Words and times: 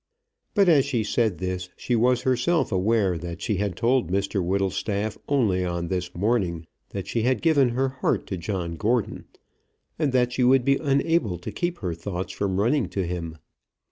But 0.55 0.67
as 0.67 0.83
she 0.85 1.03
said 1.03 1.37
this, 1.37 1.69
she 1.77 1.95
was 1.95 2.23
herself 2.23 2.71
aware 2.71 3.19
that 3.19 3.39
she 3.39 3.57
had 3.57 3.75
told 3.75 4.09
Mr 4.09 4.43
Whittlestaff 4.43 5.15
only 5.29 5.63
on 5.63 5.89
this 5.89 6.15
morning 6.15 6.65
that 6.89 7.05
she 7.05 7.21
had 7.21 7.39
given 7.39 7.69
her 7.69 7.89
heart 7.89 8.25
to 8.25 8.37
John 8.37 8.77
Gordon, 8.77 9.25
and 9.99 10.11
that 10.11 10.33
she 10.33 10.43
would 10.43 10.65
be 10.65 10.77
unable 10.77 11.37
to 11.37 11.51
keep 11.51 11.77
her 11.81 11.93
thoughts 11.93 12.33
from 12.33 12.59
running 12.59 12.89
to 12.89 13.05
him. 13.05 13.37